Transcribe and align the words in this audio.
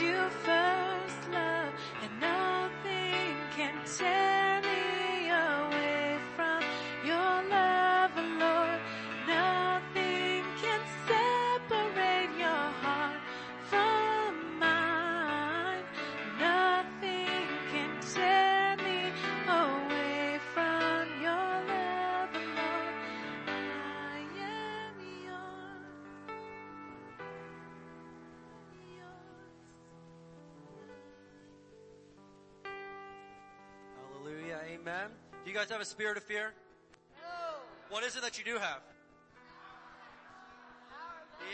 you 0.00 0.30
first 0.30 1.28
love, 1.30 1.74
and 2.02 2.20
nothing 2.20 3.36
can 3.54 3.74
tear 3.84 4.31
Amen. 34.82 35.14
Do 35.44 35.50
you 35.50 35.56
guys 35.56 35.70
have 35.70 35.80
a 35.80 35.84
spirit 35.84 36.16
of 36.16 36.24
fear? 36.24 36.50
No. 37.22 37.54
What 37.88 38.02
is 38.02 38.16
it 38.16 38.22
that 38.22 38.36
you 38.36 38.44
do 38.44 38.58
have? 38.58 38.82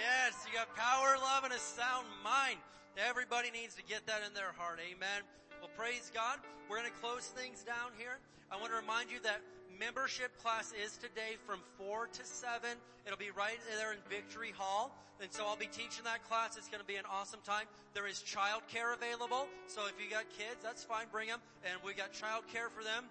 Yes, 0.00 0.32
you 0.48 0.56
got 0.56 0.74
power, 0.74 1.14
love, 1.20 1.44
and 1.44 1.52
a 1.52 1.58
sound 1.58 2.06
mind. 2.24 2.56
Everybody 2.96 3.50
needs 3.50 3.74
to 3.74 3.82
get 3.84 4.06
that 4.06 4.22
in 4.26 4.32
their 4.32 4.56
heart. 4.56 4.80
Amen. 4.80 5.20
Well, 5.60 5.68
praise 5.76 6.10
God. 6.14 6.38
We're 6.70 6.78
going 6.78 6.88
to 6.88 7.00
close 7.04 7.28
things 7.36 7.62
down 7.64 7.92
here. 7.98 8.16
I 8.50 8.56
want 8.56 8.72
to 8.72 8.80
remind 8.80 9.12
you 9.12 9.20
that 9.20 9.44
membership 9.78 10.32
class 10.40 10.72
is 10.72 10.96
today 10.96 11.36
from 11.44 11.60
4 11.76 12.08
to 12.08 12.24
7. 12.24 12.64
It'll 13.04 13.18
be 13.18 13.28
right 13.36 13.60
there 13.76 13.92
in 13.92 13.98
Victory 14.08 14.54
Hall. 14.56 14.96
And 15.20 15.30
so 15.32 15.44
I'll 15.44 15.56
be 15.56 15.68
teaching 15.68 16.04
that 16.04 16.24
class. 16.24 16.56
It's 16.56 16.68
going 16.68 16.80
to 16.80 16.86
be 16.86 16.96
an 16.96 17.04
awesome 17.10 17.40
time. 17.44 17.66
There 17.92 18.06
is 18.06 18.24
childcare 18.24 18.94
available. 18.94 19.48
So 19.66 19.84
if 19.84 20.00
you 20.00 20.08
got 20.08 20.24
kids, 20.30 20.62
that's 20.62 20.84
fine. 20.84 21.06
Bring 21.12 21.28
them. 21.28 21.40
And 21.68 21.76
we 21.84 21.92
got 21.92 22.12
childcare 22.12 22.70
for 22.72 22.84
them. 22.84 23.04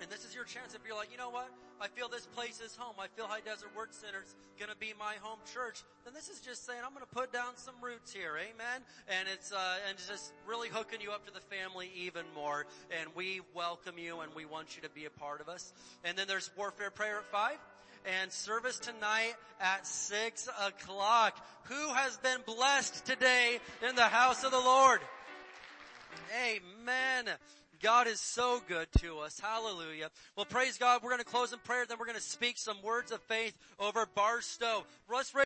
And 0.00 0.10
this 0.10 0.24
is 0.24 0.34
your 0.34 0.44
chance 0.44 0.74
if 0.74 0.80
you're 0.86 0.96
like, 0.96 1.10
you 1.12 1.18
know 1.18 1.30
what? 1.30 1.48
I 1.80 1.88
feel 1.88 2.08
this 2.08 2.26
place 2.26 2.60
is 2.60 2.76
home. 2.76 2.94
I 2.98 3.08
feel 3.16 3.26
High 3.26 3.40
Desert 3.40 3.70
Word 3.76 3.92
Center 3.92 4.22
is 4.24 4.34
going 4.58 4.70
to 4.70 4.76
be 4.76 4.94
my 4.98 5.14
home 5.20 5.38
church. 5.52 5.82
Then 6.04 6.14
this 6.14 6.28
is 6.28 6.40
just 6.40 6.66
saying 6.66 6.80
I'm 6.84 6.94
to 6.94 7.06
put 7.06 7.32
down 7.32 7.56
some 7.56 7.74
roots 7.82 8.12
here. 8.12 8.32
Amen. 8.36 8.80
And 9.08 9.28
it's, 9.32 9.52
uh, 9.52 9.76
and 9.88 9.96
it's 9.96 10.08
just 10.08 10.32
really 10.46 10.68
hooking 10.68 11.00
you 11.00 11.10
up 11.10 11.26
to 11.26 11.32
the 11.32 11.40
family 11.40 11.90
even 11.96 12.24
more. 12.34 12.66
And 13.00 13.10
we 13.14 13.40
welcome 13.54 13.98
you 13.98 14.20
and 14.20 14.34
we 14.34 14.44
want 14.44 14.76
you 14.76 14.82
to 14.82 14.90
be 14.90 15.04
a 15.06 15.10
part 15.10 15.40
of 15.40 15.48
us. 15.48 15.72
And 16.04 16.16
then 16.16 16.28
there's 16.28 16.50
warfare 16.56 16.90
prayer 16.90 17.18
at 17.18 17.30
five 17.30 17.58
and 18.20 18.30
service 18.30 18.78
tonight 18.78 19.34
at 19.60 19.86
six 19.86 20.48
o'clock. 20.66 21.36
Who 21.64 21.88
has 21.94 22.16
been 22.18 22.38
blessed 22.46 23.06
today 23.06 23.58
in 23.88 23.94
the 23.96 24.02
house 24.02 24.44
of 24.44 24.50
the 24.50 24.58
Lord? 24.58 25.00
Amen. 26.34 27.34
God 27.84 28.06
is 28.06 28.18
so 28.18 28.62
good 28.66 28.88
to 29.00 29.18
us. 29.18 29.38
Hallelujah. 29.38 30.08
Well, 30.36 30.46
praise 30.46 30.78
God. 30.78 31.02
We're 31.02 31.10
going 31.10 31.18
to 31.18 31.26
close 31.26 31.52
in 31.52 31.58
prayer. 31.58 31.84
Then 31.86 31.98
we're 32.00 32.06
going 32.06 32.16
to 32.16 32.22
speak 32.22 32.56
some 32.56 32.80
words 32.82 33.12
of 33.12 33.20
faith 33.24 33.54
over 33.78 34.06
Barstow. 34.14 34.86
Let's 35.12 35.34